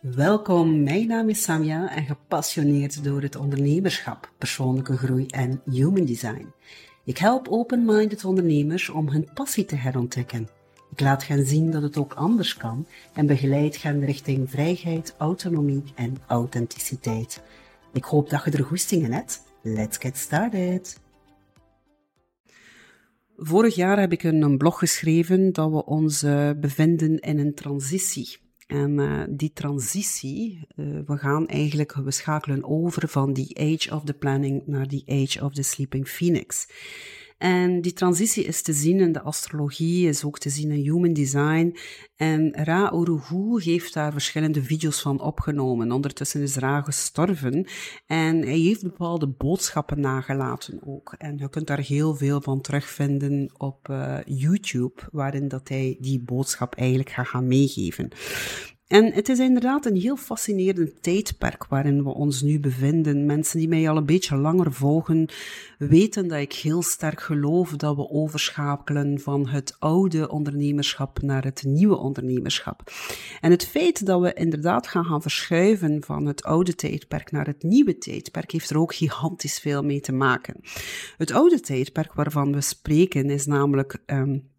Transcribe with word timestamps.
Welkom, 0.00 0.82
mijn 0.82 1.06
naam 1.06 1.28
is 1.28 1.42
Samia 1.42 1.94
en 1.96 2.04
gepassioneerd 2.04 3.04
door 3.04 3.22
het 3.22 3.36
ondernemerschap, 3.36 4.32
persoonlijke 4.38 4.96
groei 4.96 5.26
en 5.26 5.62
human 5.70 6.04
design. 6.04 6.52
Ik 7.04 7.18
help 7.18 7.48
open-minded 7.48 8.24
ondernemers 8.24 8.88
om 8.88 9.08
hun 9.08 9.28
passie 9.34 9.64
te 9.64 9.74
herontdekken. 9.74 10.48
Ik 10.90 11.00
laat 11.00 11.26
hen 11.26 11.46
zien 11.46 11.70
dat 11.70 11.82
het 11.82 11.96
ook 11.96 12.14
anders 12.14 12.56
kan 12.56 12.86
en 13.14 13.26
begeleid 13.26 13.82
hen 13.82 14.04
richting 14.04 14.50
vrijheid, 14.50 15.14
autonomie 15.18 15.82
en 15.94 16.16
authenticiteit. 16.26 17.42
Ik 17.92 18.04
hoop 18.04 18.30
dat 18.30 18.44
je 18.44 18.50
er 18.50 18.64
goestingen 18.64 19.12
hebt. 19.12 19.42
Let's 19.62 19.98
get 19.98 20.16
started! 20.16 21.00
Vorig 23.36 23.74
jaar 23.74 24.00
heb 24.00 24.12
ik 24.12 24.22
een 24.22 24.58
blog 24.58 24.78
geschreven 24.78 25.52
dat 25.52 25.70
we 25.70 25.84
ons 25.84 26.20
bevinden 26.60 27.18
in 27.18 27.38
een 27.38 27.54
transitie. 27.54 28.48
En 28.70 28.98
uh, 28.98 29.22
die 29.28 29.52
transitie, 29.52 30.66
uh, 30.76 30.86
we 31.06 31.16
gaan 31.16 31.48
eigenlijk, 31.48 31.94
we 31.94 32.10
schakelen 32.10 32.64
over 32.64 33.08
van 33.08 33.32
die 33.32 33.58
age 33.58 33.94
of 33.94 34.04
the 34.04 34.14
planning 34.14 34.62
naar 34.66 34.88
die 34.88 35.04
age 35.06 35.44
of 35.44 35.52
the 35.52 35.62
sleeping 35.62 36.08
phoenix. 36.08 36.66
En 37.40 37.80
die 37.80 37.92
transitie 37.92 38.44
is 38.44 38.62
te 38.62 38.72
zien 38.72 39.00
in 39.00 39.12
de 39.12 39.22
astrologie, 39.22 40.08
is 40.08 40.24
ook 40.24 40.38
te 40.38 40.50
zien 40.50 40.70
in 40.70 40.82
human 40.82 41.12
design. 41.12 41.76
En 42.16 42.64
Ra 42.64 42.92
Uruhu 42.92 43.62
heeft 43.62 43.94
daar 43.94 44.12
verschillende 44.12 44.62
video's 44.62 45.00
van 45.00 45.20
opgenomen. 45.20 45.92
Ondertussen 45.92 46.42
is 46.42 46.56
Ra 46.56 46.82
gestorven 46.82 47.66
en 48.06 48.42
hij 48.42 48.58
heeft 48.58 48.82
bepaalde 48.82 49.28
boodschappen 49.28 50.00
nagelaten 50.00 50.80
ook. 50.86 51.14
En 51.18 51.38
je 51.38 51.48
kunt 51.48 51.66
daar 51.66 51.80
heel 51.80 52.14
veel 52.14 52.40
van 52.40 52.60
terugvinden 52.60 53.50
op 53.56 53.88
uh, 53.88 54.18
YouTube, 54.24 55.02
waarin 55.12 55.48
dat 55.48 55.68
hij 55.68 55.96
die 56.00 56.20
boodschap 56.20 56.74
eigenlijk 56.74 57.10
gaat 57.10 57.28
gaan 57.28 57.48
meegeven. 57.48 58.08
En 58.90 59.12
het 59.12 59.28
is 59.28 59.38
inderdaad 59.38 59.86
een 59.86 59.96
heel 59.96 60.16
fascinerend 60.16 61.02
tijdperk 61.02 61.66
waarin 61.66 62.02
we 62.02 62.08
ons 62.08 62.42
nu 62.42 62.60
bevinden. 62.60 63.26
Mensen 63.26 63.58
die 63.58 63.68
mij 63.68 63.88
al 63.88 63.96
een 63.96 64.06
beetje 64.06 64.36
langer 64.36 64.72
volgen, 64.72 65.28
weten 65.78 66.28
dat 66.28 66.38
ik 66.38 66.52
heel 66.52 66.82
sterk 66.82 67.20
geloof 67.20 67.70
dat 67.70 67.96
we 67.96 68.10
overschakelen 68.10 69.20
van 69.20 69.48
het 69.48 69.76
oude 69.78 70.30
ondernemerschap 70.30 71.22
naar 71.22 71.44
het 71.44 71.62
nieuwe 71.66 71.96
ondernemerschap. 71.96 72.92
En 73.40 73.50
het 73.50 73.66
feit 73.66 74.06
dat 74.06 74.20
we 74.20 74.32
inderdaad 74.32 74.86
gaan 74.86 75.04
gaan 75.04 75.22
verschuiven 75.22 76.02
van 76.04 76.26
het 76.26 76.42
oude 76.42 76.74
tijdperk 76.74 77.30
naar 77.30 77.46
het 77.46 77.62
nieuwe 77.62 77.98
tijdperk, 77.98 78.50
heeft 78.50 78.70
er 78.70 78.78
ook 78.78 78.94
gigantisch 78.94 79.58
veel 79.58 79.82
mee 79.82 80.00
te 80.00 80.12
maken. 80.12 80.60
Het 81.16 81.32
oude 81.32 81.60
tijdperk 81.60 82.14
waarvan 82.14 82.52
we 82.52 82.60
spreken 82.60 83.30
is 83.30 83.46
namelijk 83.46 84.02
um, 84.06 84.50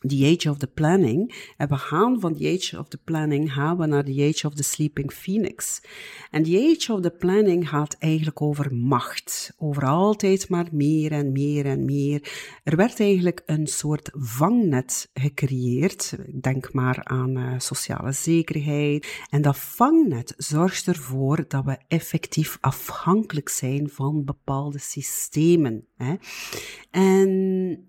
the 0.00 0.36
age 0.36 0.50
of 0.50 0.58
the 0.58 0.66
planning. 0.66 1.52
En 1.56 1.68
we 1.68 1.76
gaan 1.76 2.20
van 2.20 2.36
the 2.36 2.58
age 2.58 2.78
of 2.78 2.88
the 2.88 2.98
planning 3.04 3.52
gaan 3.52 3.88
naar 3.88 4.04
the 4.04 4.32
age 4.34 4.46
of 4.46 4.54
the 4.54 4.62
sleeping 4.62 5.12
phoenix. 5.12 5.82
En 6.30 6.42
the 6.42 6.74
age 6.76 6.92
of 6.92 7.00
the 7.00 7.10
planning 7.10 7.68
gaat 7.68 7.96
eigenlijk 7.98 8.42
over 8.42 8.74
macht. 8.74 9.54
Over 9.58 9.84
altijd 9.84 10.48
maar 10.48 10.68
meer 10.72 11.12
en 11.12 11.32
meer 11.32 11.66
en 11.66 11.84
meer. 11.84 12.32
Er 12.64 12.76
werd 12.76 13.00
eigenlijk 13.00 13.42
een 13.46 13.66
soort 13.66 14.10
vangnet 14.12 15.10
gecreëerd. 15.14 16.16
Denk 16.40 16.72
maar 16.72 17.04
aan 17.04 17.38
uh, 17.38 17.54
sociale 17.58 18.12
zekerheid. 18.12 19.24
En 19.30 19.42
dat 19.42 19.58
vangnet 19.58 20.34
zorgt 20.36 20.86
ervoor 20.86 21.44
dat 21.48 21.64
we 21.64 21.78
effectief 21.88 22.58
afhankelijk 22.60 23.48
zijn 23.48 23.88
van 23.88 24.24
bepaalde 24.24 24.78
systemen. 24.78 25.86
Hè. 25.96 26.14
En 26.90 27.87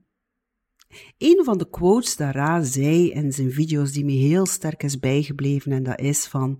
een 1.17 1.43
van 1.43 1.57
de 1.57 1.69
quotes 1.69 2.15
dat 2.15 2.33
Ra 2.33 2.63
zei 2.63 3.11
in 3.11 3.33
zijn 3.33 3.51
video's 3.51 3.91
die 3.91 4.05
me 4.05 4.11
heel 4.11 4.45
sterk 4.45 4.83
is 4.83 4.99
bijgebleven 4.99 5.71
en 5.71 5.83
dat 5.83 5.99
is 5.99 6.27
van 6.27 6.59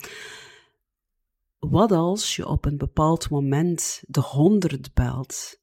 wat 1.59 1.91
als 1.91 2.35
je 2.35 2.47
op 2.47 2.65
een 2.65 2.77
bepaald 2.77 3.29
moment 3.29 4.03
de 4.07 4.21
honderd 4.21 4.93
belt 4.93 5.59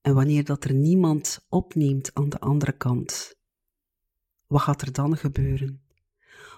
en 0.00 0.14
wanneer 0.14 0.44
dat 0.44 0.64
er 0.64 0.74
niemand 0.74 1.46
opneemt 1.48 2.14
aan 2.14 2.28
de 2.28 2.40
andere 2.40 2.76
kant? 2.76 3.34
Wat 4.46 4.60
gaat 4.60 4.82
er 4.82 4.92
dan 4.92 5.16
gebeuren? 5.16 5.82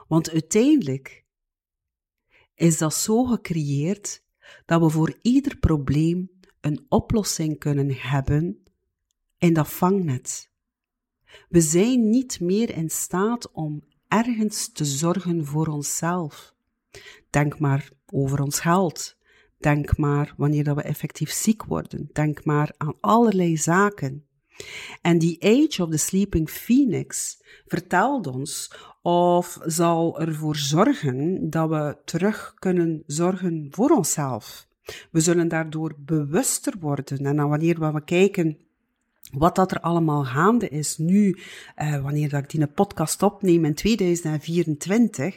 Want 0.09 0.31
uiteindelijk 0.31 1.25
is 2.55 2.79
dat 2.79 2.95
zo 2.95 3.25
gecreëerd 3.25 4.25
dat 4.65 4.81
we 4.81 4.91
voor 4.91 5.19
ieder 5.23 5.57
probleem 5.57 6.31
een 6.61 6.87
oplossing 6.89 7.59
kunnen 7.59 7.91
hebben 7.93 8.63
in 9.39 9.53
dat 9.53 9.69
vangnet. 9.69 10.51
We 11.49 11.61
zijn 11.61 12.11
niet 12.11 12.41
meer 12.41 12.77
in 12.77 12.91
staat 12.91 13.53
om 13.53 13.83
ergens 14.09 14.73
te 14.73 14.85
zorgen 14.85 15.47
voor 15.47 15.67
onszelf. 15.67 16.55
Denk 17.31 17.59
maar 17.59 17.91
over 18.07 18.43
ons 18.43 18.61
geld. 18.61 19.17
Denk 19.59 19.97
maar 19.97 20.35
wanneer 20.37 20.65
dat 20.65 20.77
we 20.77 20.83
effectief 20.83 21.31
ziek 21.31 21.65
worden. 21.65 22.11
Denk 22.13 22.45
maar 22.45 22.73
aan 22.77 22.97
allerlei 23.01 23.57
zaken. 23.57 24.25
En 25.03 25.19
die 25.19 25.43
Age 25.43 25.83
of 25.83 25.91
the 25.91 25.97
Sleeping 25.97 26.51
Phoenix 26.51 27.39
vertelt 27.67 28.27
ons 28.27 28.73
of 29.03 29.59
zal 29.65 30.21
ervoor 30.21 30.57
zorgen 30.57 31.51
dat 31.51 31.69
we 31.69 31.97
terug 32.05 32.55
kunnen 32.59 33.03
zorgen 33.07 33.69
voor 33.71 33.91
onszelf. 33.91 34.69
We 35.11 35.21
zullen 35.21 35.49
daardoor 35.49 35.95
bewuster 35.99 36.75
worden. 36.81 37.19
En 37.19 37.37
dan 37.37 37.49
wanneer 37.49 37.93
we 37.93 38.05
kijken 38.05 38.59
wat 39.33 39.55
dat 39.55 39.71
er 39.71 39.81
allemaal 39.81 40.25
gaande 40.25 40.69
is 40.69 40.99
nu, 40.99 41.39
uh, 41.79 42.03
wanneer 42.03 42.29
dat 42.29 42.43
ik 42.43 42.51
die 42.51 42.67
podcast 42.67 43.23
opneem 43.23 43.65
in 43.65 43.75
2024, 43.75 45.37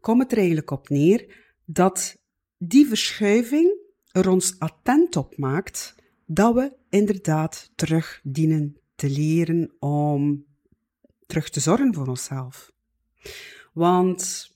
komt 0.00 0.22
het 0.22 0.32
er 0.32 0.38
eigenlijk 0.38 0.70
op 0.70 0.88
neer 0.88 1.36
dat 1.64 2.18
die 2.58 2.86
verschuiving 2.86 3.78
er 4.12 4.28
ons 4.28 4.58
attent 4.58 5.16
op 5.16 5.36
maakt 5.36 5.94
dat 6.26 6.54
we 6.54 6.72
inderdaad 6.88 7.70
terug 7.74 8.20
dienen 8.22 8.76
te 8.94 9.10
leren 9.10 9.72
om 9.78 10.44
terug 11.26 11.50
te 11.50 11.60
zorgen 11.60 11.94
voor 11.94 12.06
onszelf. 12.06 12.72
Want 13.72 14.50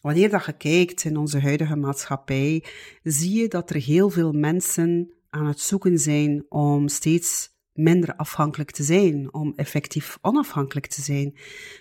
wanneer 0.00 0.30
dat 0.30 0.44
je 0.44 0.52
kijkt 0.52 1.04
in 1.04 1.16
onze 1.16 1.40
huidige 1.40 1.76
maatschappij, 1.76 2.64
zie 3.02 3.40
je 3.40 3.48
dat 3.48 3.70
er 3.70 3.76
heel 3.76 4.10
veel 4.10 4.32
mensen 4.32 5.12
aan 5.30 5.46
het 5.46 5.60
zoeken 5.60 5.98
zijn 5.98 6.44
om 6.48 6.88
steeds 6.88 7.50
minder 7.74 8.16
afhankelijk 8.16 8.70
te 8.70 8.82
zijn, 8.82 9.34
om 9.34 9.52
effectief 9.56 10.18
onafhankelijk 10.20 10.86
te 10.86 11.02
zijn. 11.02 11.34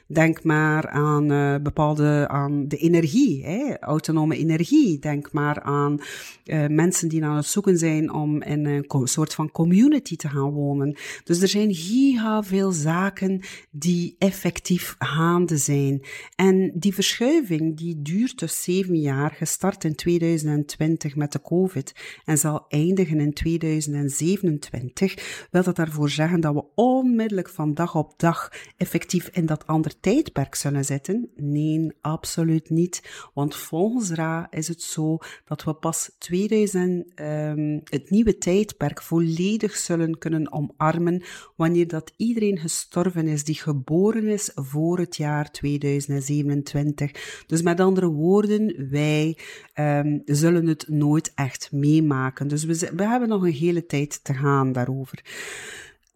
Denk 0.07 0.43
maar 0.43 0.89
aan 0.89 1.31
uh, 1.31 1.55
bepaalde, 1.63 2.27
aan 2.27 2.67
de 2.67 2.77
energie, 2.77 3.45
hè, 3.45 3.79
autonome 3.79 4.37
energie. 4.37 4.99
Denk 4.99 5.31
maar 5.31 5.61
aan 5.61 5.99
uh, 6.45 6.67
mensen 6.67 7.07
die 7.07 7.25
aan 7.25 7.35
het 7.35 7.45
zoeken 7.45 7.77
zijn 7.77 8.13
om 8.13 8.41
in 8.41 8.65
een 8.65 9.07
soort 9.07 9.33
van 9.33 9.51
community 9.51 10.15
te 10.15 10.29
gaan 10.29 10.51
wonen. 10.51 10.97
Dus 11.23 11.41
er 11.41 11.47
zijn 11.47 11.73
giga 11.73 12.43
veel 12.43 12.71
zaken 12.71 13.41
die 13.71 14.15
effectief 14.17 14.95
gaande 14.99 15.57
zijn. 15.57 16.01
En 16.35 16.71
die 16.75 16.93
verschuiving 16.93 17.77
die 17.77 18.01
duurt 18.01 18.39
dus 18.39 18.63
zeven 18.63 18.99
jaar, 18.99 19.31
gestart 19.31 19.83
in 19.83 19.95
2020 19.95 21.15
met 21.15 21.31
de 21.31 21.41
COVID 21.41 21.93
en 22.25 22.37
zal 22.37 22.65
eindigen 22.67 23.19
in 23.19 23.33
2027, 23.33 25.47
wil 25.51 25.63
dat 25.63 25.78
daarvoor 25.85 26.09
zeggen 26.09 26.39
dat 26.39 26.53
we 26.53 26.63
onmiddellijk 26.75 27.49
van 27.49 27.73
dag 27.73 27.95
op 27.95 28.13
dag 28.17 28.51
effectief 28.77 29.27
in 29.27 29.45
dat 29.45 29.67
ander 29.67 29.99
tijdperk 29.99 30.55
zullen 30.55 30.85
zitten? 30.85 31.29
Nee, 31.35 31.67
absoluut 32.01 32.69
niet. 32.69 33.29
Want 33.33 33.55
volgens 33.55 34.11
Ra 34.11 34.47
is 34.49 34.67
het 34.67 34.81
zo 34.81 35.17
dat 35.45 35.63
we 35.63 35.73
pas 35.73 36.11
2000, 36.17 37.19
um, 37.21 37.81
het 37.83 38.09
nieuwe 38.09 38.37
tijdperk 38.37 39.01
volledig 39.01 39.75
zullen 39.75 40.17
kunnen 40.17 40.51
omarmen 40.51 41.23
wanneer 41.55 41.87
dat 41.87 42.13
iedereen 42.17 42.57
gestorven 42.57 43.27
is 43.27 43.43
die 43.43 43.55
geboren 43.55 44.27
is 44.27 44.51
voor 44.55 44.99
het 44.99 45.15
jaar 45.15 45.51
2027. 45.51 47.43
Dus 47.47 47.61
met 47.61 47.79
andere 47.79 48.07
woorden, 48.07 48.89
wij 48.89 49.37
um, 49.75 50.21
zullen 50.25 50.67
het 50.67 50.85
nooit 50.87 51.31
echt 51.35 51.71
meemaken. 51.71 52.47
Dus 52.47 52.63
we, 52.63 52.91
we 52.95 53.07
hebben 53.07 53.29
nog 53.29 53.43
een 53.43 53.51
hele 53.51 53.85
tijd 53.85 54.23
te 54.23 54.33
gaan 54.33 54.71
daarover. 54.71 55.19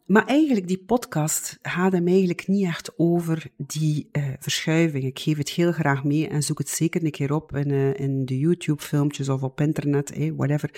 Maar 0.05 0.25
eigenlijk, 0.25 0.67
die 0.67 0.83
podcast 0.85 1.59
gaat 1.61 1.91
hem 1.91 2.07
eigenlijk 2.07 2.47
niet 2.47 2.65
echt 2.65 2.91
over 2.97 3.45
die 3.57 4.09
uh, 4.11 4.23
verschuiving. 4.39 5.03
Ik 5.03 5.19
geef 5.19 5.37
het 5.37 5.49
heel 5.49 5.71
graag 5.71 6.03
mee 6.03 6.27
en 6.27 6.43
zoek 6.43 6.57
het 6.57 6.69
zeker 6.69 7.03
een 7.03 7.11
keer 7.11 7.33
op 7.33 7.55
in, 7.55 7.69
uh, 7.69 7.99
in 7.99 8.25
de 8.25 8.39
YouTube-filmpjes 8.39 9.29
of 9.29 9.43
op 9.43 9.61
internet, 9.61 10.11
eh, 10.11 10.31
whatever. 10.35 10.69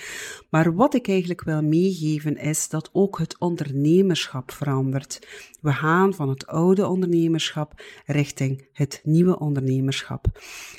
Maar 0.50 0.74
wat 0.74 0.94
ik 0.94 1.08
eigenlijk 1.08 1.44
wil 1.44 1.62
meegeven 1.62 2.36
is 2.36 2.68
dat 2.68 2.90
ook 2.92 3.18
het 3.18 3.38
ondernemerschap 3.38 4.50
verandert. 4.50 5.26
We 5.60 5.72
gaan 5.72 6.14
van 6.14 6.28
het 6.28 6.46
oude 6.46 6.86
ondernemerschap 6.86 7.82
richting 8.04 8.68
het 8.72 9.00
nieuwe 9.04 9.38
ondernemerschap. 9.38 10.26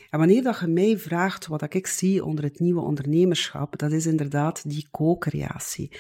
En 0.09 0.19
wanneer 0.19 0.43
dat 0.43 0.59
je 0.59 0.67
mij 0.67 0.97
vraagt 0.97 1.47
wat 1.47 1.73
ik 1.73 1.87
zie 1.87 2.25
onder 2.25 2.43
het 2.43 2.59
nieuwe 2.59 2.81
ondernemerschap, 2.81 3.79
dat 3.79 3.91
is 3.91 4.05
inderdaad 4.05 4.69
die 4.69 4.87
co-creatie 4.91 5.91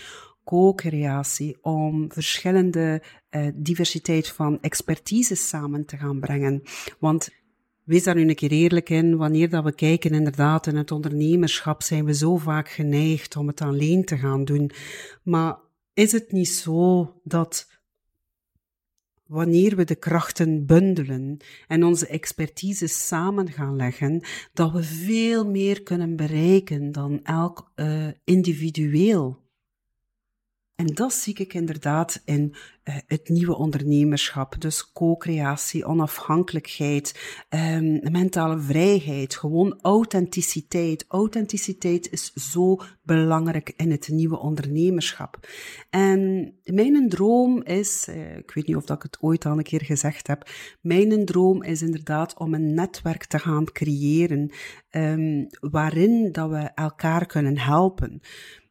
co-creatie, 0.47 1.57
om 1.61 2.11
verschillende 2.11 3.01
uh, 3.31 3.47
diversiteit 3.55 4.27
van 4.27 4.61
expertise 4.61 5.35
samen 5.35 5.85
te 5.85 5.97
gaan 5.97 6.19
brengen. 6.19 6.61
Want 6.99 7.29
wees 7.83 8.03
daar 8.03 8.15
nu 8.15 8.29
een 8.29 8.35
keer 8.35 8.51
eerlijk 8.51 8.89
in. 8.89 9.17
Wanneer 9.17 9.49
dat 9.49 9.63
we 9.63 9.73
kijken 9.73 10.11
inderdaad 10.11 10.67
in 10.67 10.75
het 10.75 10.91
ondernemerschap, 10.91 11.83
zijn 11.83 12.05
we 12.05 12.13
zo 12.13 12.37
vaak 12.37 12.69
geneigd 12.69 13.35
om 13.35 13.47
het 13.47 13.61
alleen 13.61 14.05
te 14.05 14.17
gaan 14.17 14.45
doen. 14.45 14.71
Maar 15.23 15.57
is 15.93 16.11
het 16.11 16.31
niet 16.31 16.49
zo 16.49 17.13
dat 17.23 17.67
wanneer 19.25 19.75
we 19.75 19.83
de 19.83 19.95
krachten 19.95 20.65
bundelen 20.65 21.37
en 21.67 21.83
onze 21.83 22.07
expertise 22.07 22.87
samen 22.87 23.51
gaan 23.51 23.75
leggen, 23.75 24.21
dat 24.53 24.71
we 24.71 24.83
veel 24.83 25.49
meer 25.49 25.83
kunnen 25.83 26.15
bereiken 26.15 26.91
dan 26.91 27.23
elk 27.23 27.71
uh, 27.75 28.07
individueel 28.23 29.45
en 30.77 30.85
dat 30.85 31.13
zie 31.13 31.33
ik 31.33 31.53
inderdaad 31.53 32.21
in 32.25 32.55
uh, 32.83 32.95
het 33.07 33.29
nieuwe 33.29 33.55
ondernemerschap. 33.55 34.61
Dus 34.61 34.91
co-creatie, 34.91 35.85
onafhankelijkheid, 35.85 37.19
um, 37.49 38.11
mentale 38.11 38.59
vrijheid, 38.59 39.35
gewoon 39.35 39.79
authenticiteit. 39.81 41.05
Authenticiteit 41.07 42.11
is 42.11 42.33
zo 42.33 42.77
belangrijk 43.03 43.73
in 43.75 43.91
het 43.91 44.07
nieuwe 44.07 44.39
ondernemerschap. 44.39 45.47
En 45.89 46.53
mijn 46.63 47.09
droom 47.09 47.63
is, 47.63 48.07
uh, 48.09 48.37
ik 48.37 48.51
weet 48.51 48.67
niet 48.67 48.75
of 48.75 48.85
dat 48.85 48.97
ik 48.97 49.03
het 49.03 49.17
ooit 49.21 49.45
al 49.45 49.57
een 49.57 49.63
keer 49.63 49.83
gezegd 49.83 50.27
heb, 50.27 50.49
mijn 50.81 51.25
droom 51.25 51.63
is 51.63 51.81
inderdaad 51.81 52.37
om 52.37 52.53
een 52.53 52.73
netwerk 52.73 53.25
te 53.25 53.39
gaan 53.39 53.65
creëren 53.65 54.51
um, 54.91 55.47
waarin 55.59 56.31
dat 56.31 56.49
we 56.49 56.71
elkaar 56.75 57.25
kunnen 57.25 57.57
helpen. 57.57 58.21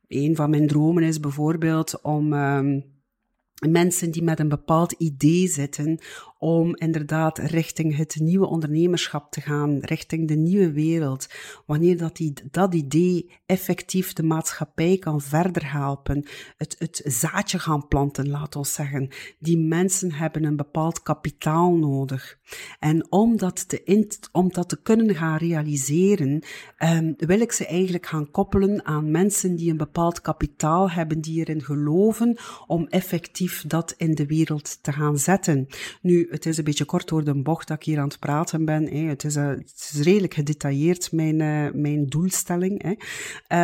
Een 0.08 0.36
van 0.36 0.50
mijn 0.50 0.66
dromen 0.66 1.02
is 1.02 1.20
bijvoorbeeld 1.20 2.00
om 2.00 2.32
um, 2.32 2.84
mensen 3.68 4.10
die 4.10 4.22
met 4.22 4.40
een 4.40 4.48
bepaald 4.48 4.92
idee 4.92 5.48
zitten, 5.48 5.98
om 6.38 6.76
inderdaad 6.76 7.38
richting 7.38 7.96
het 7.96 8.16
nieuwe 8.20 8.46
ondernemerschap 8.46 9.30
te 9.30 9.40
gaan, 9.40 9.78
richting 9.80 10.28
de 10.28 10.36
nieuwe 10.36 10.72
wereld. 10.72 11.26
Wanneer 11.66 11.98
dat, 11.98 12.16
die, 12.16 12.32
dat 12.50 12.74
idee 12.74 13.30
effectief 13.46 14.12
de 14.12 14.22
maatschappij 14.22 14.98
kan 14.98 15.20
verder 15.20 15.72
helpen, 15.72 16.26
het, 16.56 16.76
het 16.78 17.00
zaadje 17.04 17.58
gaan 17.58 17.88
planten, 17.88 18.28
laat 18.28 18.56
ons 18.56 18.72
zeggen. 18.72 19.08
Die 19.38 19.58
mensen 19.58 20.12
hebben 20.12 20.44
een 20.44 20.56
bepaald 20.56 21.02
kapitaal 21.02 21.76
nodig. 21.76 22.38
En 22.78 23.12
om 23.12 23.36
dat 23.36 23.68
te, 23.68 24.06
om 24.32 24.52
dat 24.52 24.68
te 24.68 24.82
kunnen 24.82 25.14
gaan 25.14 25.36
realiseren, 25.36 26.42
um, 26.78 27.14
wil 27.16 27.40
ik 27.40 27.52
ze 27.52 27.66
eigenlijk 27.66 28.06
gaan 28.06 28.30
koppelen 28.30 28.84
aan 28.84 29.10
mensen 29.10 29.56
die 29.56 29.70
een 29.70 29.76
bepaald 29.76 30.20
kapitaal 30.20 30.90
hebben, 30.90 31.20
die 31.20 31.40
erin 31.40 31.62
geloven, 31.62 32.36
om 32.66 32.86
effectief 32.86 33.64
dat 33.66 33.94
in 33.96 34.14
de 34.14 34.26
wereld 34.26 34.82
te 34.82 34.92
gaan 34.92 35.18
zetten. 35.18 35.66
Nu, 36.02 36.25
het 36.30 36.46
is 36.46 36.58
een 36.58 36.64
beetje 36.64 36.84
kort 36.84 37.08
door 37.08 37.24
de 37.24 37.42
bocht 37.42 37.68
dat 37.68 37.76
ik 37.76 37.84
hier 37.84 37.98
aan 37.98 38.08
het 38.08 38.18
praten 38.18 38.64
ben. 38.64 38.88
Hè. 38.88 38.98
Het, 38.98 39.24
is, 39.24 39.36
uh, 39.36 39.48
het 39.48 39.90
is 39.92 40.00
redelijk 40.02 40.34
gedetailleerd, 40.34 41.12
mijn, 41.12 41.40
uh, 41.40 41.72
mijn 41.72 42.06
doelstelling. 42.06 42.82
Hè. 42.82 42.90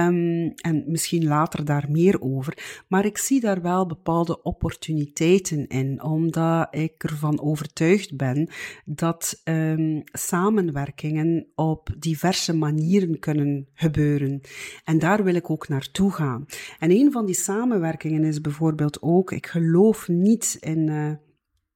Um, 0.06 0.52
en 0.54 0.84
misschien 0.86 1.24
later 1.24 1.64
daar 1.64 1.86
meer 1.88 2.20
over. 2.20 2.82
Maar 2.88 3.04
ik 3.04 3.18
zie 3.18 3.40
daar 3.40 3.62
wel 3.62 3.86
bepaalde 3.86 4.42
opportuniteiten 4.42 5.66
in, 5.66 6.02
omdat 6.02 6.66
ik 6.70 7.04
ervan 7.04 7.40
overtuigd 7.40 8.16
ben 8.16 8.48
dat 8.84 9.40
um, 9.44 10.02
samenwerkingen 10.04 11.46
op 11.54 11.88
diverse 11.98 12.56
manieren 12.56 13.18
kunnen 13.18 13.68
gebeuren. 13.74 14.40
En 14.84 14.98
daar 14.98 15.24
wil 15.24 15.34
ik 15.34 15.50
ook 15.50 15.68
naartoe 15.68 16.12
gaan. 16.12 16.46
En 16.78 16.90
een 16.90 17.12
van 17.12 17.26
die 17.26 17.34
samenwerkingen 17.34 18.24
is 18.24 18.40
bijvoorbeeld 18.40 19.02
ook, 19.02 19.32
ik 19.32 19.46
geloof 19.46 20.08
niet 20.08 20.56
in. 20.60 20.88
Uh, 20.88 21.12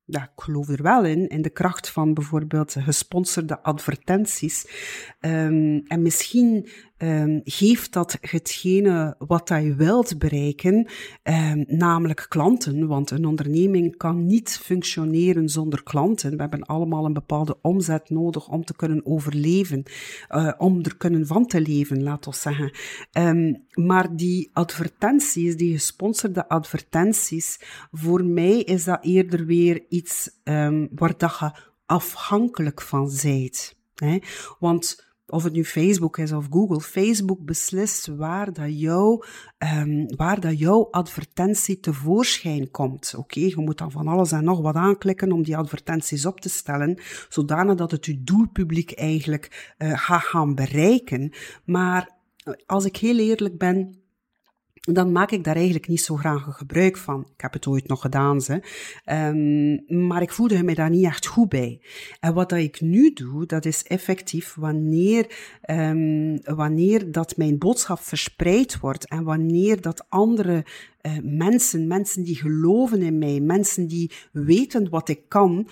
ja, 0.07 0.23
ik 0.23 0.43
geloof 0.43 0.69
er 0.69 0.83
wel 0.83 1.05
in, 1.05 1.29
in 1.29 1.43
de 1.43 1.51
kracht 1.51 1.91
van 1.91 2.15
bijvoorbeeld 2.15 2.77
gesponsorde 2.79 3.63
advertenties. 3.63 4.67
Um, 5.21 5.83
en 5.87 6.03
misschien 6.03 6.69
um, 6.99 7.41
geeft 7.45 7.93
dat 7.93 8.19
hetgene 8.21 9.15
wat 9.19 9.49
je 9.49 9.75
wilt 9.75 10.19
bereiken, 10.19 10.89
um, 11.23 11.65
namelijk 11.69 12.27
klanten. 12.29 12.87
Want 12.87 13.11
een 13.11 13.27
onderneming 13.27 13.97
kan 13.97 14.27
niet 14.27 14.59
functioneren 14.63 15.49
zonder 15.49 15.83
klanten. 15.83 16.31
We 16.31 16.37
hebben 16.37 16.63
allemaal 16.63 17.05
een 17.05 17.13
bepaalde 17.13 17.59
omzet 17.63 18.11
nodig 18.11 18.49
om 18.49 18.65
te 18.65 18.77
kunnen 18.77 19.07
overleven, 19.07 19.83
uh, 20.31 20.53
om 20.59 20.83
er 20.83 20.97
kunnen 20.97 21.27
van 21.27 21.47
te 21.47 21.61
leven, 21.61 22.03
laat 22.03 22.27
ons 22.27 22.41
zeggen. 22.41 22.71
Um, 23.19 23.65
maar 23.73 24.17
die 24.17 24.51
advertenties, 24.53 25.57
die 25.57 25.73
gesponsorde 25.73 26.49
advertenties, 26.49 27.61
voor 27.93 28.25
mij 28.25 28.59
is 28.59 28.85
dat 28.85 29.05
eerder 29.05 29.47
weer 29.47 29.85
iets 29.89 30.31
waar 30.91 31.15
dat 31.17 31.39
je 31.39 31.51
afhankelijk 31.87 32.83
van 32.83 33.11
zijt. 33.11 33.77
Hè? 33.95 34.19
Want 34.59 35.06
of 35.27 35.43
het 35.43 35.53
nu 35.53 35.65
Facebook 35.65 36.19
is 36.19 36.33
of 36.33 36.47
Google, 36.51 36.81
Facebook 36.81 37.45
beslist 37.45 38.07
waar 38.07 38.53
dat, 38.53 38.81
jou, 38.81 39.25
um, 39.59 40.17
waar 40.17 40.41
dat 40.41 40.59
jouw 40.59 40.89
advertentie 40.91 41.81
tevoorschijn 41.81 42.71
komt. 42.71 43.15
Oké, 43.17 43.41
je 43.41 43.55
moet 43.57 43.79
dan 43.79 43.91
van 43.91 44.09
alles 44.09 44.33
en 44.33 44.45
nog 44.45 44.61
wat 44.61 44.75
aanklikken 44.75 45.33
om 45.33 45.43
die 45.43 45.57
advertenties 45.57 46.27
op 46.27 46.41
te 46.41 46.49
stellen, 46.49 46.99
zodanig 47.29 47.75
dat 47.75 47.91
het 47.91 48.07
je 48.07 48.23
doelpubliek 48.23 48.93
eigenlijk 48.93 49.75
uh, 49.79 49.99
gaat 49.99 50.23
gaan 50.23 50.55
bereiken. 50.55 51.33
Maar 51.65 52.11
eh, 52.45 52.55
als 52.67 52.85
ik 52.85 52.97
heel 52.97 53.19
eerlijk 53.19 53.59
ben, 53.59 54.06
dan 54.87 55.13
maak 55.13 55.31
ik 55.31 55.45
daar 55.45 55.55
eigenlijk 55.55 55.89
niet 55.89 56.01
zo 56.01 56.17
graag 56.17 56.47
gebruik 56.49 56.97
van. 56.97 57.21
Ik 57.35 57.41
heb 57.41 57.53
het 57.53 57.67
ooit 57.67 57.89
nog 57.89 58.01
gedaan, 58.01 58.41
ze. 58.41 58.63
Um, 59.05 60.07
maar 60.07 60.23
ik 60.23 60.33
voelde 60.33 60.63
me 60.63 60.75
daar 60.75 60.91
niet 60.91 61.05
echt 61.05 61.27
goed 61.27 61.49
bij. 61.49 61.81
En 62.21 62.35
wat 62.35 62.49
dat 62.49 62.59
ik 62.59 62.81
nu 62.81 63.13
doe, 63.13 63.47
dat 63.47 63.65
is 63.65 63.83
effectief 63.83 64.55
wanneer, 64.55 65.27
um, 65.71 66.41
wanneer 66.43 67.13
dat 67.13 67.37
mijn 67.37 67.59
boodschap 67.59 67.99
verspreid 67.99 68.79
wordt 68.79 69.09
en 69.09 69.25
wanneer 69.25 69.81
dat 69.81 70.05
andere 70.09 70.65
uh, 71.03 71.13
mensen, 71.23 71.87
mensen 71.87 72.23
die 72.23 72.37
geloven 72.37 73.03
in 73.03 73.19
mij, 73.19 73.41
mensen 73.41 73.87
die 73.87 74.13
weten 74.33 74.91
wat 74.91 75.09
ik 75.09 75.29
kan, 75.29 75.69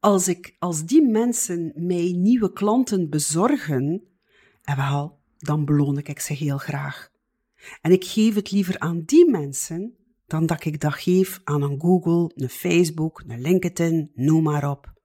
als, 0.00 0.28
ik, 0.28 0.56
als 0.58 0.84
die 0.84 1.02
mensen 1.02 1.72
mij 1.74 2.12
nieuwe 2.16 2.52
klanten 2.52 3.10
bezorgen, 3.10 4.02
en 4.62 4.76
wel, 4.76 5.18
dan 5.38 5.64
beloon 5.64 5.98
ik 5.98 6.20
ze 6.20 6.32
heel 6.32 6.58
graag. 6.58 7.10
En 7.80 7.92
ik 7.92 8.04
geef 8.04 8.34
het 8.34 8.50
liever 8.50 8.78
aan 8.78 9.02
die 9.04 9.30
mensen 9.30 9.96
dan 10.26 10.46
dat 10.46 10.64
ik 10.64 10.80
dat 10.80 10.94
geef 10.94 11.40
aan 11.44 11.62
een 11.62 11.80
Google, 11.80 12.30
een 12.34 12.48
Facebook, 12.48 13.22
een 13.26 13.40
LinkedIn, 13.40 14.10
noem 14.14 14.42
maar 14.42 14.70
op. 14.70 14.96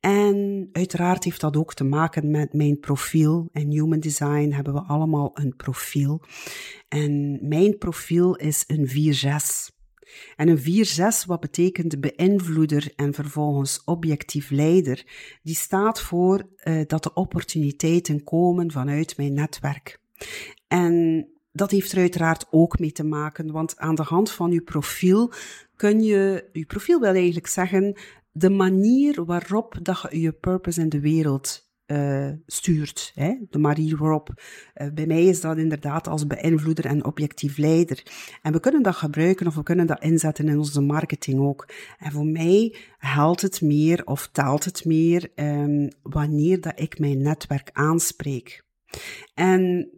En 0.00 0.68
uiteraard 0.72 1.24
heeft 1.24 1.40
dat 1.40 1.56
ook 1.56 1.74
te 1.74 1.84
maken 1.84 2.30
met 2.30 2.52
mijn 2.52 2.78
profiel. 2.78 3.48
In 3.52 3.70
Human 3.70 4.00
Design 4.00 4.50
hebben 4.50 4.74
we 4.74 4.80
allemaal 4.80 5.30
een 5.34 5.56
profiel. 5.56 6.22
En 6.88 7.38
mijn 7.48 7.78
profiel 7.78 8.36
is 8.36 8.64
een 8.66 9.14
4-6. 9.70 9.74
En 10.36 10.48
een 10.48 10.86
4-6, 11.24 11.26
wat 11.26 11.40
betekent 11.40 12.00
beïnvloeder 12.00 12.92
en 12.96 13.14
vervolgens 13.14 13.84
objectief 13.84 14.50
leider, 14.50 15.06
die 15.42 15.54
staat 15.54 16.00
voor 16.00 16.48
uh, 16.64 16.82
dat 16.86 17.02
de 17.02 17.12
opportuniteiten 17.12 18.24
komen 18.24 18.72
vanuit 18.72 19.16
mijn 19.16 19.34
netwerk. 19.34 20.00
En 20.68 21.26
dat 21.56 21.70
heeft 21.70 21.92
er 21.92 21.98
uiteraard 21.98 22.46
ook 22.50 22.78
mee 22.78 22.92
te 22.92 23.04
maken, 23.04 23.52
want 23.52 23.76
aan 23.76 23.94
de 23.94 24.02
hand 24.02 24.30
van 24.30 24.50
uw 24.50 24.62
profiel 24.62 25.32
kun 25.76 26.02
je, 26.02 26.48
uw 26.52 26.66
profiel 26.66 27.00
wil 27.00 27.14
eigenlijk 27.14 27.46
zeggen, 27.46 27.98
de 28.32 28.50
manier 28.50 29.24
waarop 29.24 29.78
dat 29.82 30.06
je 30.10 30.20
je 30.20 30.32
purpose 30.32 30.80
in 30.80 30.88
de 30.88 31.00
wereld 31.00 31.64
uh, 31.86 32.30
stuurt. 32.46 33.12
Hè? 33.14 33.34
De 33.50 33.58
manier 33.58 33.96
waarop. 33.96 34.42
Uh, 34.74 34.88
bij 34.94 35.06
mij 35.06 35.24
is 35.24 35.40
dat 35.40 35.56
inderdaad 35.56 36.08
als 36.08 36.26
beïnvloeder 36.26 36.86
en 36.86 37.04
objectief 37.04 37.56
leider. 37.56 38.02
En 38.42 38.52
we 38.52 38.60
kunnen 38.60 38.82
dat 38.82 38.94
gebruiken 38.94 39.46
of 39.46 39.54
we 39.54 39.62
kunnen 39.62 39.86
dat 39.86 40.02
inzetten 40.02 40.48
in 40.48 40.58
onze 40.58 40.80
marketing 40.80 41.40
ook. 41.40 41.68
En 41.98 42.12
voor 42.12 42.26
mij 42.26 42.76
helpt 42.98 43.42
het 43.42 43.60
meer 43.60 44.04
of 44.04 44.28
telt 44.32 44.64
het 44.64 44.84
meer 44.84 45.30
um, 45.34 45.88
wanneer 46.02 46.60
dat 46.60 46.80
ik 46.80 46.98
mijn 46.98 47.22
netwerk 47.22 47.70
aanspreek. 47.72 48.64
En 49.34 49.90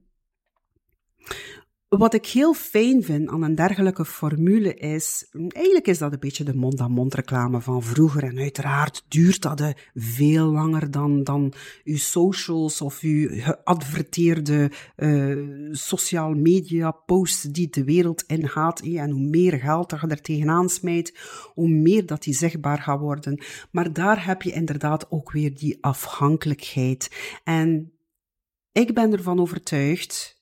wat 1.89 2.15
ik 2.15 2.27
heel 2.27 2.55
fijn 2.55 3.03
vind 3.03 3.29
aan 3.29 3.43
een 3.43 3.55
dergelijke 3.55 4.05
formule 4.05 4.75
is, 4.75 5.29
eigenlijk 5.49 5.87
is 5.87 5.99
dat 5.99 6.13
een 6.13 6.19
beetje 6.21 6.45
de 6.45 6.55
mond-aan-mond 6.55 7.15
reclame 7.15 7.61
van 7.61 7.83
vroeger. 7.83 8.25
En 8.25 8.39
uiteraard 8.39 9.05
duurt 9.09 9.43
dat 9.43 9.75
veel 9.95 10.47
langer 10.47 10.91
dan, 10.91 11.23
dan 11.25 11.53
uw 11.85 11.97
socials 11.97 12.81
of 12.81 13.01
uw 13.01 13.29
geadverteerde 13.31 14.71
uh, 14.97 15.69
social 15.73 16.35
media 16.35 16.91
posts 16.91 17.43
die 17.43 17.69
de 17.71 17.85
wereld 17.85 18.25
ingaat. 18.27 18.81
En 18.81 19.11
hoe 19.11 19.29
meer 19.29 19.59
geld 19.59 19.91
je 19.91 20.07
er 20.07 20.21
tegenaan 20.21 20.69
smijt, 20.69 21.19
hoe 21.55 21.69
meer 21.69 22.07
dat 22.07 22.23
die 22.23 22.35
zichtbaar 22.35 22.79
gaat 22.79 23.01
worden. 23.01 23.43
Maar 23.71 23.93
daar 23.93 24.27
heb 24.27 24.43
je 24.43 24.53
inderdaad 24.53 25.11
ook 25.11 25.33
weer 25.33 25.55
die 25.55 25.79
afhankelijkheid. 25.81 27.11
En 27.45 27.93
ik 28.73 28.95
ben 28.95 29.13
ervan 29.13 29.41
overtuigd 29.41 30.38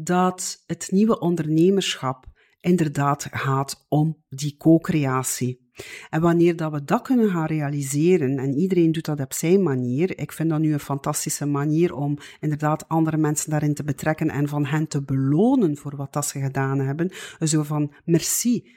dat 0.00 0.62
het 0.66 0.88
nieuwe 0.90 1.20
ondernemerschap 1.20 2.26
inderdaad 2.60 3.26
gaat 3.30 3.84
om 3.88 4.16
die 4.28 4.56
co-creatie. 4.56 5.66
En 6.10 6.20
wanneer 6.20 6.56
dat 6.56 6.72
we 6.72 6.84
dat 6.84 7.02
kunnen 7.02 7.30
gaan 7.30 7.46
realiseren, 7.46 8.38
en 8.38 8.54
iedereen 8.54 8.92
doet 8.92 9.04
dat 9.04 9.20
op 9.20 9.32
zijn 9.32 9.62
manier, 9.62 10.18
ik 10.18 10.32
vind 10.32 10.50
dat 10.50 10.58
nu 10.58 10.72
een 10.72 10.80
fantastische 10.80 11.46
manier 11.46 11.94
om 11.94 12.18
inderdaad 12.40 12.88
andere 12.88 13.16
mensen 13.16 13.50
daarin 13.50 13.74
te 13.74 13.84
betrekken 13.84 14.30
en 14.30 14.48
van 14.48 14.66
hen 14.66 14.88
te 14.88 15.02
belonen 15.02 15.76
voor 15.76 15.96
wat 15.96 16.12
dat 16.12 16.26
ze 16.26 16.40
gedaan 16.40 16.78
hebben. 16.78 17.10
Zo 17.40 17.62
van, 17.62 17.92
merci. 18.04 18.76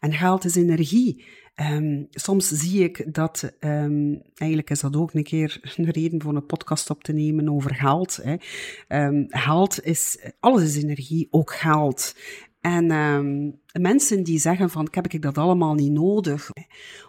En 0.00 0.12
geld 0.12 0.44
is 0.44 0.56
energie. 0.56 1.24
Um, 1.72 2.06
soms 2.10 2.48
zie 2.48 2.82
ik 2.84 3.14
dat, 3.14 3.52
um, 3.60 4.22
eigenlijk 4.34 4.70
is 4.70 4.80
dat 4.80 4.96
ook 4.96 5.14
een 5.14 5.22
keer 5.22 5.60
een 5.76 5.90
reden 5.90 6.22
voor 6.22 6.34
een 6.34 6.46
podcast 6.46 6.90
op 6.90 7.02
te 7.02 7.12
nemen 7.12 7.48
over 7.48 7.74
geld. 7.74 8.20
Hè. 8.22 8.36
Geld 9.28 9.84
is, 9.84 10.18
alles 10.40 10.62
is 10.62 10.82
energie, 10.82 11.28
ook 11.30 11.52
geld. 11.52 12.16
En 12.60 12.86
mensen 13.72 14.22
die 14.22 14.38
zeggen 14.38 14.70
van, 14.70 14.88
heb 14.90 15.06
ik 15.06 15.22
dat 15.22 15.38
allemaal 15.38 15.74
niet 15.74 15.92
nodig? 15.92 16.50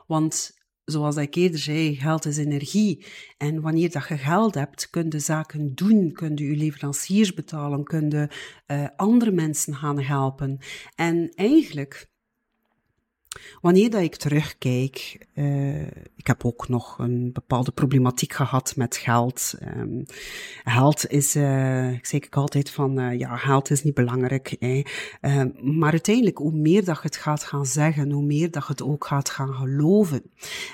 Want 0.08 0.58
zoals 0.90 1.16
ik 1.16 1.36
eerder 1.36 1.60
zei, 1.60 1.96
geld 1.96 2.26
is 2.26 2.38
energie. 2.38 3.06
En 3.38 3.62
wanneer 3.62 3.92
dat 3.92 4.08
je 4.08 4.18
geld 4.18 4.54
hebt, 4.54 4.90
kun 4.90 5.06
je 5.10 5.20
zaken 5.20 5.76
doen, 5.76 6.12
kun 6.12 6.32
je 6.36 6.46
je 6.46 6.56
leveranciers 6.56 7.34
betalen, 7.34 7.84
kun 7.84 8.10
je 8.10 8.30
uh, 8.68 8.88
andere 8.96 9.32
mensen 9.32 9.76
gaan 9.76 10.00
helpen. 10.00 10.58
En 10.96 11.32
eigenlijk 11.36 12.10
Wanneer 13.62 13.90
dat 13.90 14.02
ik 14.02 14.16
terugkijk, 14.16 15.26
uh, 15.34 15.82
ik 16.16 16.28
heb 16.28 16.46
ook 16.46 16.68
nog 16.68 17.00
een 17.00 17.32
bepaalde 17.34 17.72
problematiek 17.72 18.34
gehad 18.34 18.74
met 18.76 18.98
geld. 18.98 19.54
Um, 19.78 20.06
geld 20.64 21.10
is, 21.10 21.36
uh, 21.36 21.92
ik 21.92 22.06
zeg 22.06 22.22
ik 22.22 22.36
altijd 22.36 22.70
van, 22.70 23.00
uh, 23.00 23.20
ja, 23.20 23.38
geld 23.38 23.70
is 23.70 23.84
niet 23.84 23.94
belangrijk. 23.94 24.56
Hè. 24.60 24.82
maar 25.62 25.92
uiteindelijk, 25.92 26.38
hoe 26.38 26.52
meer 26.52 26.86
dat 26.86 26.96
je 26.96 27.02
het 27.02 27.18
gaat 27.18 27.44
gaan 27.44 27.66
zeggen, 27.66 28.12
hoe 28.12 28.26
meer 28.26 28.52
dat 28.52 28.64
je 28.64 28.72
het 28.72 28.84
ook 28.84 29.06
gaat 29.06 29.30
gaan 29.30 29.54
geloven. 29.54 30.22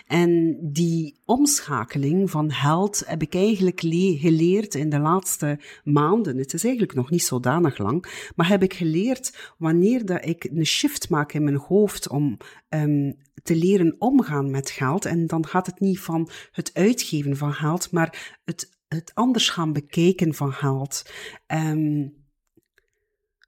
En 0.08 0.58
die 0.62 1.15
omschakeling 1.25 2.29
van 2.29 2.51
geld 2.51 3.03
heb 3.05 3.22
ik 3.22 3.36
eigenlijk 3.36 3.79
geleerd 3.79 4.75
in 4.75 4.89
de 4.89 5.00
laatste 5.00 5.60
maanden. 5.84 6.38
Het 6.38 6.53
is 6.53 6.63
eigenlijk 6.63 6.93
nog 6.93 7.10
niet 7.10 7.24
zodanig 7.24 7.77
lang, 7.77 8.32
maar 8.36 8.48
heb 8.48 8.63
ik 8.63 8.74
geleerd 8.74 9.53
wanneer 9.58 10.05
dat 10.05 10.25
ik 10.25 10.43
een 10.43 10.65
shift 10.65 11.10
maak 11.10 11.34
in 11.34 11.43
mijn 11.43 11.58
hoofd 11.58 12.10
om 12.10 12.38
um, 12.69 13.17
te 13.43 13.55
leren 13.55 13.95
omgaan 14.00 14.51
met 14.51 14.69
geld. 14.69 15.05
En 15.05 15.27
dan 15.27 15.48
gaat 15.48 15.65
het 15.65 15.79
niet 15.79 16.00
van 16.00 16.29
het 16.51 16.74
uitgeven 16.74 17.38
van 17.38 17.53
geld, 17.53 17.91
maar 17.91 18.39
het, 18.45 18.77
het 18.88 19.12
anders 19.13 19.50
gaan 19.50 19.74
bekijken 19.74 20.33
van 20.33 20.53
geld. 20.53 21.12
Um, 21.48 22.13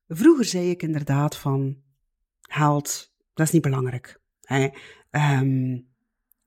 vroeger 0.08 0.46
zei 0.46 0.70
ik 0.70 0.84
inderdaad 0.84 1.38
van 1.38 1.78
geld, 2.42 3.14
dat 3.34 3.46
is 3.46 3.52
niet 3.54 3.62
belangrijk. 3.62 4.22
Hè? 4.42 4.70
Um, 5.12 5.88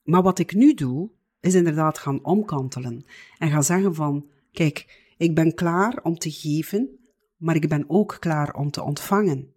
maar 0.02 0.22
wat 0.22 0.38
ik 0.38 0.54
nu 0.54 0.74
doe, 0.74 1.10
is 1.40 1.54
inderdaad 1.54 1.98
gaan 1.98 2.24
omkantelen 2.24 3.04
en 3.38 3.50
gaan 3.50 3.64
zeggen 3.64 3.94
van, 3.94 4.26
kijk, 4.52 5.06
ik 5.16 5.34
ben 5.34 5.54
klaar 5.54 6.00
om 6.02 6.18
te 6.18 6.30
geven, 6.30 6.98
maar 7.36 7.54
ik 7.54 7.68
ben 7.68 7.84
ook 7.86 8.16
klaar 8.20 8.54
om 8.54 8.70
te 8.70 8.82
ontvangen. 8.82 9.52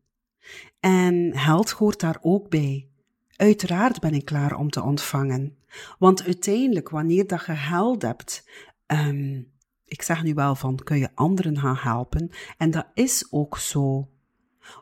En 0.79 1.31
geld 1.37 1.69
hoort 1.69 1.99
daar 1.99 2.17
ook 2.21 2.49
bij. 2.49 2.90
Uiteraard 3.35 3.99
ben 3.99 4.13
ik 4.13 4.25
klaar 4.25 4.55
om 4.55 4.69
te 4.69 4.83
ontvangen. 4.83 5.57
Want 5.99 6.23
uiteindelijk, 6.23 6.89
wanneer 6.89 7.27
dat 7.27 7.45
je 7.45 7.55
geld 7.55 8.01
hebt, 8.01 8.45
um, 8.87 9.51
ik 9.85 10.01
zeg 10.01 10.23
nu 10.23 10.33
wel 10.33 10.55
van, 10.55 10.75
kun 10.75 10.97
je 10.97 11.09
anderen 11.15 11.59
gaan 11.59 11.77
helpen. 11.79 12.29
En 12.57 12.71
dat 12.71 12.87
is 12.93 13.27
ook 13.29 13.57
zo. 13.57 14.09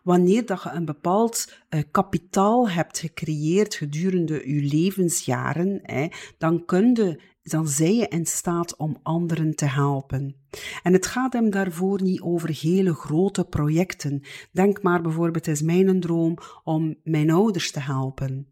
Wanneer 0.03 0.45
dat 0.45 0.63
je 0.63 0.69
een 0.69 0.85
bepaald 0.85 1.53
uh, 1.69 1.81
kapitaal 1.91 2.69
hebt 2.69 2.99
gecreëerd 2.99 3.75
gedurende 3.75 4.53
je 4.53 4.61
levensjaren, 4.61 5.79
hè, 5.83 6.07
dan 6.37 6.65
kun 6.65 6.95
je 6.95 7.21
dan 7.49 7.67
zij 7.67 7.95
je 7.95 8.07
in 8.07 8.25
staat 8.25 8.77
om 8.77 8.99
anderen 9.03 9.55
te 9.55 9.65
helpen. 9.65 10.35
En 10.83 10.93
het 10.93 11.05
gaat 11.05 11.33
hem 11.33 11.49
daarvoor 11.49 12.01
niet 12.01 12.21
over 12.21 12.49
hele 12.61 12.93
grote 12.93 13.45
projecten. 13.45 14.21
Denk 14.51 14.81
maar 14.81 15.01
bijvoorbeeld, 15.01 15.45
het 15.45 15.55
is 15.55 15.61
mijn 15.61 15.99
droom 15.99 16.37
om 16.63 16.95
mijn 17.03 17.31
ouders 17.31 17.71
te 17.71 17.79
helpen. 17.79 18.47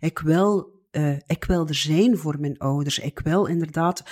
Ik 0.00 0.18
wil, 0.18 0.80
uh, 0.90 1.16
ik 1.26 1.44
wil 1.44 1.66
er 1.66 1.74
zijn 1.74 2.16
voor 2.16 2.40
mijn 2.40 2.58
ouders. 2.58 2.98
Ik 2.98 3.18
wil 3.18 3.46
inderdaad 3.46 4.02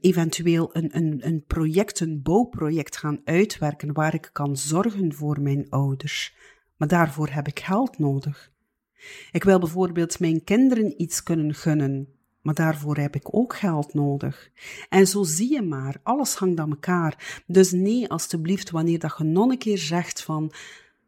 eventueel 0.00 0.70
een, 0.72 0.96
een, 0.96 1.26
een 1.26 1.44
project, 1.46 2.00
een 2.00 2.22
bouwproject 2.22 2.96
gaan 2.96 3.20
uitwerken 3.24 3.92
waar 3.92 4.14
ik 4.14 4.30
kan 4.32 4.56
zorgen 4.56 5.14
voor 5.14 5.40
mijn 5.40 5.66
ouders. 5.68 6.36
Maar 6.76 6.88
daarvoor 6.88 7.28
heb 7.28 7.46
ik 7.46 7.60
geld 7.60 7.98
nodig. 7.98 8.52
Ik 9.32 9.44
wil 9.44 9.58
bijvoorbeeld 9.58 10.20
mijn 10.20 10.44
kinderen 10.44 11.02
iets 11.02 11.22
kunnen 11.22 11.54
gunnen, 11.54 12.08
maar 12.46 12.54
daarvoor 12.54 12.96
heb 12.96 13.14
ik 13.14 13.34
ook 13.34 13.56
geld 13.56 13.94
nodig. 13.94 14.50
En 14.88 15.06
zo 15.06 15.22
zie 15.22 15.52
je 15.52 15.62
maar, 15.62 16.00
alles 16.02 16.34
hangt 16.34 16.60
aan 16.60 16.70
elkaar. 16.70 17.42
Dus 17.46 17.72
nee, 17.72 18.08
alstublieft, 18.08 18.70
wanneer 18.70 18.98
dat 18.98 19.14
je 19.18 19.24
nog 19.24 19.50
een 19.50 19.58
keer 19.58 19.78
zegt 19.78 20.22
van, 20.22 20.52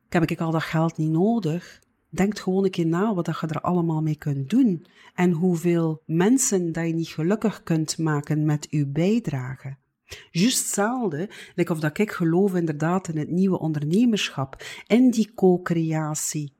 heb 0.09 0.31
ik 0.31 0.41
al 0.41 0.51
dat 0.51 0.63
geld 0.63 0.97
niet 0.97 1.11
nodig, 1.11 1.81
denk 2.09 2.39
gewoon 2.39 2.65
een 2.65 2.71
keer 2.71 2.87
na 2.87 3.15
wat 3.15 3.27
je 3.27 3.47
er 3.47 3.61
allemaal 3.61 4.03
mee 4.03 4.17
kunt 4.17 4.51
doen. 4.51 4.87
En 5.15 5.31
hoeveel 5.31 6.03
mensen 6.07 6.73
dat 6.73 6.87
je 6.87 6.95
niet 6.95 7.09
gelukkig 7.09 7.63
kunt 7.63 7.99
maken 7.99 8.45
met 8.45 8.67
uw 8.71 8.93
bijdrage. 8.93 9.77
Juist 10.31 10.59
hetzelfde, 10.59 11.31
like 11.55 11.73
of 11.73 11.81
dat 11.81 11.99
ik 11.99 12.11
geloof 12.11 12.55
inderdaad 12.55 13.09
in 13.09 13.19
het 13.19 13.31
nieuwe 13.31 13.59
ondernemerschap, 13.59 14.63
in 14.87 15.11
die 15.11 15.35
co-creatie. 15.35 16.53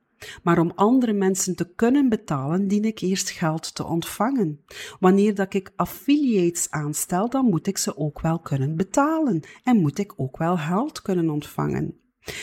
Maar 0.43 0.59
om 0.59 0.73
andere 0.75 1.13
mensen 1.13 1.57
te 1.57 1.75
kunnen 1.75 2.09
betalen, 2.09 2.69
dien 2.69 2.85
ik 2.85 2.99
eerst 2.99 3.31
geld 3.31 3.75
te 3.75 3.85
ontvangen. 3.85 4.65
Wanneer 5.01 5.35
dat 5.35 5.55
ik 5.55 5.73
affiliates 5.77 6.71
aanstel, 6.71 7.29
dan 7.29 7.45
moet 7.45 7.67
ik 7.67 7.79
ze 7.79 7.97
ook 7.97 8.21
wel 8.21 8.39
kunnen 8.39 8.77
betalen 8.77 9.41
en 9.63 9.81
moet 9.81 9.99
ik 9.99 10.13
ook 10.17 10.37
wel 10.37 10.57
geld 10.57 11.03
kunnen 11.03 11.31
ontvangen. 11.31 12.01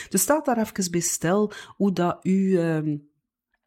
Dus 0.08 0.22
staat 0.22 0.44
daar 0.44 0.58
even 0.58 0.90
bij 0.90 1.00
stil 1.00 1.52
hoe 1.76 1.92
dat 1.92 2.18
u... 2.22 2.32
Uh, 2.32 2.98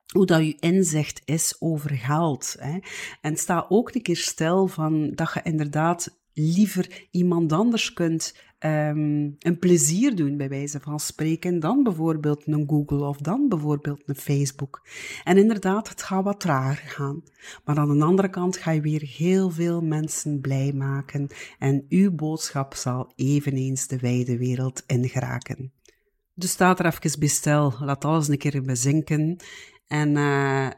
hoe 0.09 0.25
dat 0.25 0.45
je 0.45 0.55
inzicht 0.59 1.21
is 1.25 1.55
over 1.59 1.89
geld. 1.89 2.55
Hè. 2.59 2.79
En 3.21 3.37
sta 3.37 3.65
ook 3.69 3.95
een 3.95 4.01
keer 4.01 4.17
stil 4.17 4.67
van 4.67 5.11
dat 5.15 5.33
je 5.33 5.39
inderdaad 5.43 6.19
liever 6.33 7.07
iemand 7.11 7.51
anders 7.51 7.93
kunt 7.93 8.35
um, 8.59 9.35
een 9.39 9.59
plezier 9.59 10.15
doen, 10.15 10.37
bij 10.37 10.49
wijze 10.49 10.79
van 10.79 10.99
spreken, 10.99 11.59
dan 11.59 11.83
bijvoorbeeld 11.83 12.47
een 12.47 12.67
Google 12.67 13.07
of 13.07 13.17
dan 13.17 13.49
bijvoorbeeld 13.49 14.01
een 14.05 14.15
Facebook. 14.15 14.81
En 15.23 15.37
inderdaad, 15.37 15.89
het 15.89 16.03
gaat 16.03 16.23
wat 16.23 16.39
trager 16.39 16.89
gaan. 16.89 17.23
Maar 17.65 17.77
aan 17.77 17.97
de 17.97 18.05
andere 18.05 18.29
kant 18.29 18.57
ga 18.57 18.71
je 18.71 18.81
weer 18.81 19.01
heel 19.17 19.49
veel 19.49 19.81
mensen 19.81 20.41
blij 20.41 20.73
maken 20.73 21.27
en 21.59 21.85
uw 21.89 22.11
boodschap 22.11 22.73
zal 22.73 23.11
eveneens 23.15 23.87
de 23.87 23.97
wijde 23.97 24.37
wereld 24.37 24.83
ingeraken. 24.87 25.71
Dus 26.33 26.51
staat 26.51 26.79
er 26.79 26.85
even 26.85 27.19
bij 27.19 27.27
stil, 27.27 27.73
laat 27.79 28.05
alles 28.05 28.27
een 28.27 28.37
keer 28.37 28.61
bezinken 28.61 29.37
en 29.87 30.15
uh, 30.15 30.69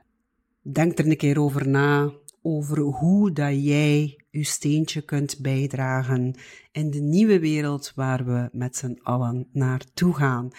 denk 0.61 0.99
er 0.99 1.07
een 1.07 1.17
keer 1.17 1.39
over 1.39 1.67
na, 1.67 2.11
over 2.41 2.79
hoe 2.79 3.31
dat 3.31 3.63
jij 3.63 4.20
je 4.31 4.43
steentje 4.43 5.01
kunt 5.01 5.39
bijdragen 5.39 6.35
in 6.71 6.91
de 6.91 6.99
nieuwe 6.99 7.39
wereld 7.39 7.91
waar 7.95 8.25
we 8.25 8.49
met 8.51 8.75
z'n 8.75 8.99
allen 9.03 9.47
naartoe 9.51 10.13
gaan. 10.15 10.51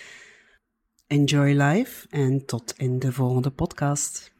Enjoy 1.06 1.62
life 1.62 2.06
en 2.08 2.46
tot 2.46 2.74
in 2.76 2.98
de 2.98 3.12
volgende 3.12 3.50
podcast. 3.50 4.31